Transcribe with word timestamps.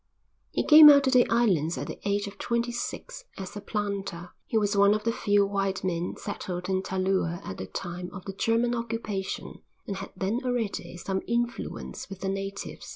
He 0.51 0.63
came 0.63 0.89
out 0.89 1.03
to 1.03 1.11
the 1.11 1.29
islands 1.29 1.77
at 1.77 1.85
the 1.85 1.99
age 2.09 2.25
of 2.25 2.39
twenty 2.39 2.71
six 2.71 3.25
as 3.37 3.55
a 3.55 3.61
planter. 3.61 4.31
He 4.47 4.57
was 4.57 4.75
one 4.75 4.95
of 4.95 5.03
the 5.03 5.11
few 5.11 5.45
white 5.45 5.83
men 5.83 6.15
settled 6.17 6.67
in 6.69 6.81
Talua 6.81 7.39
at 7.45 7.57
the 7.59 7.67
time 7.67 8.09
of 8.11 8.25
the 8.25 8.33
German 8.33 8.73
occupation 8.73 9.61
and 9.85 9.97
had 9.97 10.11
then 10.17 10.39
already 10.43 10.97
some 10.97 11.21
influence 11.27 12.09
with 12.09 12.21
the 12.21 12.29
natives. 12.29 12.89